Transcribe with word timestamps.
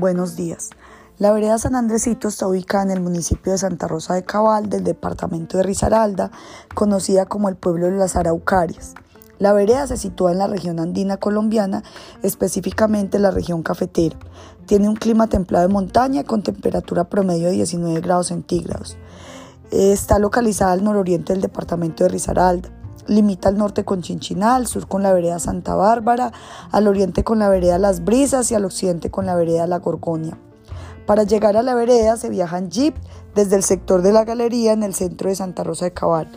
Buenos 0.00 0.36
días. 0.36 0.70
La 1.18 1.32
vereda 1.32 1.58
San 1.58 1.74
Andresito 1.74 2.28
está 2.28 2.48
ubicada 2.48 2.84
en 2.84 2.90
el 2.92 3.00
municipio 3.00 3.52
de 3.52 3.58
Santa 3.58 3.86
Rosa 3.86 4.14
de 4.14 4.24
Cabal 4.24 4.70
del 4.70 4.84
departamento 4.84 5.58
de 5.58 5.64
Risaralda, 5.64 6.30
conocida 6.74 7.26
como 7.26 7.50
el 7.50 7.56
pueblo 7.56 7.86
de 7.86 7.98
las 7.98 8.16
Araucarias. 8.16 8.94
La 9.38 9.52
vereda 9.52 9.86
se 9.86 9.98
sitúa 9.98 10.32
en 10.32 10.38
la 10.38 10.46
región 10.46 10.80
andina 10.80 11.18
colombiana, 11.18 11.82
específicamente 12.22 13.18
en 13.18 13.24
la 13.24 13.30
región 13.30 13.62
cafetera. 13.62 14.16
Tiene 14.64 14.88
un 14.88 14.96
clima 14.96 15.26
templado 15.26 15.68
de 15.68 15.74
montaña 15.74 16.24
con 16.24 16.42
temperatura 16.42 17.04
promedio 17.04 17.48
de 17.48 17.52
19 17.52 18.00
grados 18.00 18.28
centígrados. 18.28 18.96
Está 19.70 20.18
localizada 20.18 20.72
al 20.72 20.84
nororiente 20.84 21.34
del 21.34 21.42
departamento 21.42 22.04
de 22.04 22.08
Risaralda. 22.08 22.70
Limita 23.06 23.48
al 23.48 23.58
norte 23.58 23.84
con 23.84 24.02
Chinchinal, 24.02 24.62
al 24.62 24.66
sur 24.66 24.86
con 24.86 25.02
la 25.02 25.12
vereda 25.12 25.38
Santa 25.38 25.74
Bárbara, 25.74 26.32
al 26.70 26.86
oriente 26.86 27.24
con 27.24 27.38
la 27.38 27.48
vereda 27.48 27.78
Las 27.78 28.04
Brisas 28.04 28.50
y 28.50 28.54
al 28.54 28.64
occidente 28.64 29.10
con 29.10 29.26
la 29.26 29.34
vereda 29.34 29.66
La 29.66 29.78
Gorgonia. 29.78 30.38
Para 31.06 31.24
llegar 31.24 31.56
a 31.56 31.62
la 31.62 31.74
vereda 31.74 32.16
se 32.16 32.30
viaja 32.30 32.58
en 32.58 32.70
jeep 32.70 32.94
desde 33.34 33.56
el 33.56 33.64
sector 33.64 34.02
de 34.02 34.12
la 34.12 34.24
galería 34.24 34.72
en 34.72 34.82
el 34.82 34.94
centro 34.94 35.28
de 35.28 35.36
Santa 35.36 35.64
Rosa 35.64 35.86
de 35.86 35.92
Cabal. 35.92 36.30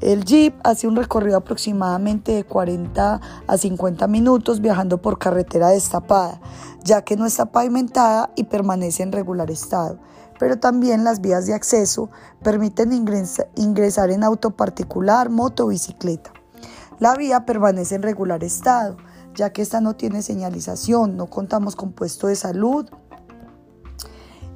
El 0.00 0.24
jeep 0.24 0.54
hace 0.62 0.86
un 0.86 0.96
recorrido 0.96 1.38
aproximadamente 1.38 2.32
de 2.32 2.44
40 2.44 3.20
a 3.46 3.56
50 3.58 4.06
minutos 4.08 4.60
viajando 4.60 5.00
por 5.00 5.18
carretera 5.18 5.68
destapada, 5.68 6.40
ya 6.84 7.02
que 7.02 7.16
no 7.16 7.24
está 7.26 7.46
pavimentada 7.46 8.30
y 8.36 8.44
permanece 8.44 9.02
en 9.02 9.12
regular 9.12 9.50
estado 9.50 9.98
pero 10.38 10.58
también 10.58 11.04
las 11.04 11.20
vías 11.20 11.46
de 11.46 11.54
acceso 11.54 12.10
permiten 12.42 12.92
ingresar 12.92 14.10
en 14.10 14.24
auto 14.24 14.50
particular, 14.50 15.30
moto 15.30 15.66
o 15.66 15.68
bicicleta. 15.68 16.32
La 16.98 17.14
vía 17.14 17.44
permanece 17.44 17.94
en 17.94 18.02
regular 18.02 18.42
estado, 18.42 18.96
ya 19.34 19.52
que 19.52 19.62
esta 19.62 19.80
no 19.80 19.96
tiene 19.96 20.22
señalización, 20.22 21.16
no 21.16 21.26
contamos 21.26 21.76
con 21.76 21.92
puesto 21.92 22.28
de 22.28 22.36
salud. 22.36 22.86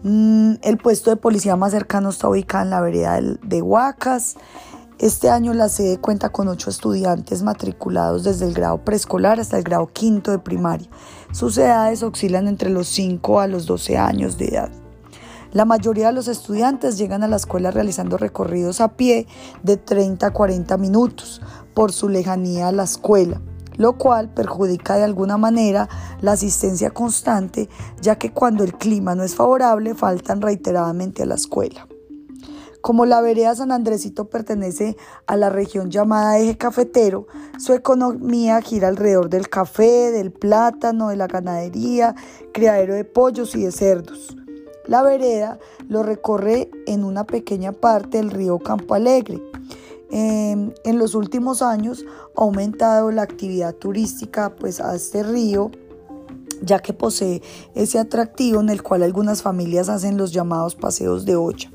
Mm, 0.02 0.54
el 0.62 0.78
puesto 0.78 1.10
de 1.10 1.16
policía 1.16 1.56
más 1.56 1.72
cercano 1.72 2.08
está 2.08 2.28
ubicado 2.28 2.64
en 2.64 2.70
la 2.70 2.80
vereda 2.80 3.20
de 3.20 3.62
Huacas. 3.62 4.36
Este 4.98 5.30
año 5.30 5.54
la 5.54 5.68
sede 5.68 5.98
cuenta 5.98 6.30
con 6.30 6.48
ocho 6.48 6.70
estudiantes 6.70 7.42
matriculados 7.42 8.24
desde 8.24 8.46
el 8.46 8.54
grado 8.54 8.84
preescolar 8.84 9.40
hasta 9.40 9.58
el 9.58 9.64
grado 9.64 9.86
quinto 9.86 10.30
de 10.30 10.38
primaria. 10.38 10.88
Sus 11.32 11.56
edades 11.58 12.02
oscilan 12.02 12.48
entre 12.48 12.70
los 12.70 12.88
5 12.88 13.40
a 13.40 13.46
los 13.46 13.66
12 13.66 13.98
años 13.98 14.36
de 14.38 14.46
edad. 14.46 14.79
La 15.52 15.64
mayoría 15.64 16.06
de 16.06 16.12
los 16.12 16.28
estudiantes 16.28 16.96
llegan 16.96 17.24
a 17.24 17.28
la 17.28 17.34
escuela 17.34 17.72
realizando 17.72 18.16
recorridos 18.16 18.80
a 18.80 18.96
pie 18.96 19.26
de 19.64 19.76
30 19.76 20.28
a 20.28 20.32
40 20.32 20.76
minutos 20.76 21.42
por 21.74 21.90
su 21.90 22.08
lejanía 22.08 22.68
a 22.68 22.72
la 22.72 22.84
escuela, 22.84 23.40
lo 23.76 23.98
cual 23.98 24.32
perjudica 24.32 24.96
de 24.96 25.02
alguna 25.02 25.38
manera 25.38 25.88
la 26.20 26.32
asistencia 26.32 26.90
constante, 26.90 27.68
ya 28.00 28.16
que 28.16 28.32
cuando 28.32 28.62
el 28.62 28.74
clima 28.74 29.16
no 29.16 29.24
es 29.24 29.34
favorable 29.34 29.96
faltan 29.96 30.40
reiteradamente 30.40 31.24
a 31.24 31.26
la 31.26 31.34
escuela. 31.34 31.88
Como 32.80 33.04
la 33.04 33.20
vereda 33.20 33.54
San 33.54 33.72
Andresito 33.72 34.30
pertenece 34.30 34.96
a 35.26 35.36
la 35.36 35.50
región 35.50 35.90
llamada 35.90 36.38
eje 36.38 36.56
cafetero, 36.56 37.26
su 37.58 37.74
economía 37.74 38.62
gira 38.62 38.86
alrededor 38.86 39.28
del 39.28 39.48
café, 39.48 40.12
del 40.12 40.32
plátano, 40.32 41.08
de 41.08 41.16
la 41.16 41.26
ganadería, 41.26 42.14
criadero 42.54 42.94
de 42.94 43.04
pollos 43.04 43.54
y 43.56 43.64
de 43.64 43.72
cerdos. 43.72 44.36
La 44.90 45.04
vereda 45.04 45.60
lo 45.88 46.02
recorre 46.02 46.68
en 46.88 47.04
una 47.04 47.22
pequeña 47.22 47.70
parte 47.70 48.16
del 48.16 48.32
río 48.32 48.58
Campo 48.58 48.94
Alegre. 48.94 49.40
Em, 50.10 50.72
en 50.82 50.98
los 50.98 51.14
últimos 51.14 51.62
años 51.62 52.04
ha 52.36 52.40
aumentado 52.40 53.12
la 53.12 53.22
actividad 53.22 53.72
turística 53.72 54.56
pues, 54.56 54.80
a 54.80 54.96
este 54.96 55.22
río 55.22 55.70
ya 56.60 56.80
que 56.80 56.92
posee 56.92 57.40
ese 57.76 58.00
atractivo 58.00 58.60
en 58.60 58.68
el 58.68 58.82
cual 58.82 59.04
algunas 59.04 59.42
familias 59.42 59.88
hacen 59.88 60.16
los 60.16 60.32
llamados 60.32 60.74
paseos 60.74 61.24
de 61.24 61.36
olla. 61.36 61.70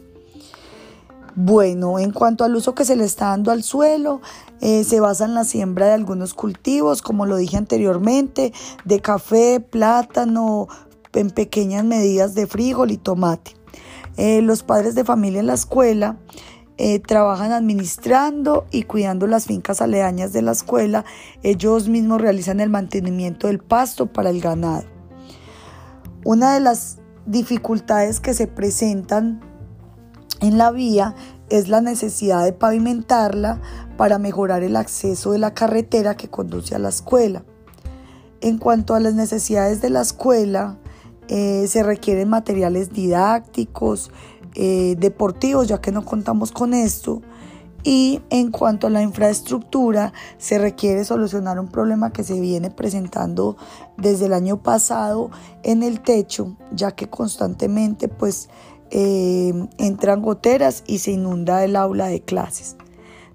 Bueno, 1.36 2.00
en 2.00 2.12
cuanto 2.12 2.44
al 2.44 2.54
uso 2.54 2.76
que 2.76 2.84
se 2.84 2.98
le 2.98 3.06
está 3.06 3.28
dando 3.28 3.52
al 3.52 3.64
suelo, 3.64 4.20
eh, 4.60 4.84
se 4.84 5.00
basa 5.00 5.24
en 5.24 5.36
la 5.36 5.46
siembra 5.46 5.88
de 5.88 5.94
algunos 5.94 6.34
cultivos, 6.34 7.02
como 7.02 7.26
lo 7.26 7.38
dije 7.38 7.56
anteriormente, 7.56 8.54
de 8.84 9.02
café, 9.02 9.60
plátano, 9.62 10.68
en 11.20 11.30
pequeñas 11.30 11.84
medidas 11.84 12.36
de 12.36 12.48
frijol 12.48 12.92
y 12.92 12.98
tomate. 12.98 13.52
Eh, 14.18 14.42
los 14.42 14.64
padres 14.64 14.96
de 14.96 15.04
familia 15.04 15.42
en 15.42 15.48
la 15.48 15.56
escuela 15.56 16.18
eh, 16.78 17.00
trabajan 17.00 17.52
administrando 17.52 18.66
y 18.70 18.84
cuidando 18.84 19.28
las 19.28 19.46
fincas 19.46 19.82
aledañas 19.82 20.34
de 20.34 20.42
la 20.42 20.52
escuela. 20.52 21.06
Ellos 21.44 21.88
mismos 21.88 22.22
realizan 22.22 22.60
el 22.60 22.70
mantenimiento 22.70 23.48
del 23.48 23.60
pasto 23.60 24.08
para 24.08 24.30
el 24.30 24.42
ganado. 24.42 24.84
Una 26.26 26.54
de 26.54 26.60
las 26.60 26.98
dificultades 27.26 28.20
que 28.20 28.34
se 28.34 28.48
presentan 28.48 29.42
en 30.42 30.58
la 30.58 30.72
vía 30.72 31.16
es 31.50 31.70
la 31.70 31.82
necesidad 31.82 32.44
de 32.44 32.52
pavimentarla 32.52 33.62
para 33.98 34.18
mejorar 34.18 34.64
el 34.64 34.76
acceso 34.76 35.32
de 35.32 35.40
la 35.40 35.54
carretera 35.54 36.18
que 36.18 36.30
conduce 36.30 36.76
a 36.76 36.80
la 36.80 36.90
escuela. 36.90 37.44
En 38.42 38.58
cuanto 38.58 38.96
a 38.96 39.00
las 39.00 39.14
necesidades 39.14 39.82
de 39.82 39.90
la 39.90 40.02
escuela, 40.02 40.78
eh, 41.28 41.66
se 41.68 41.84
requieren 41.84 42.30
materiales 42.30 42.92
didácticos, 42.92 44.12
eh, 44.56 44.96
deportivos, 44.98 45.68
ya 45.68 45.82
que 45.82 45.92
no 45.92 46.06
contamos 46.06 46.52
con 46.52 46.74
esto. 46.74 47.22
Y 47.84 48.22
en 48.32 48.50
cuanto 48.50 48.88
a 48.88 48.90
la 48.90 49.04
infraestructura, 49.04 50.12
se 50.40 50.58
requiere 50.58 51.06
solucionar 51.06 51.60
un 51.60 51.68
problema 51.68 52.12
que 52.12 52.24
se 52.24 52.40
viene 52.40 52.72
presentando 52.72 53.58
desde 53.96 54.26
el 54.26 54.34
año 54.34 54.64
pasado 54.64 55.30
en 55.62 55.84
el 55.84 56.02
techo, 56.02 56.58
ya 56.72 56.94
que 56.94 57.08
constantemente 57.08 58.08
pues 58.08 58.50
eh, 58.90 59.54
entran 59.78 60.24
goteras 60.24 60.84
y 60.88 60.98
se 60.98 61.12
inunda 61.12 61.64
el 61.64 61.76
aula 61.76 62.08
de 62.08 62.22
clases. 62.22 62.76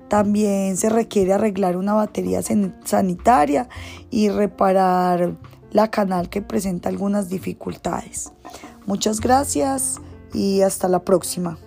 También 0.09 0.77
se 0.77 0.89
requiere 0.89 1.33
arreglar 1.33 1.77
una 1.77 1.93
batería 1.93 2.41
sanitaria 2.85 3.69
y 4.11 4.29
reparar 4.31 5.37
la 5.71 5.91
canal 5.91 6.29
que 6.29 6.43
presenta 6.43 6.89
algunas 6.89 7.29
dificultades. 7.29 8.33
Muchas 8.87 9.21
gracias 9.21 10.01
y 10.33 10.63
hasta 10.63 10.89
la 10.89 11.05
próxima. 11.05 11.59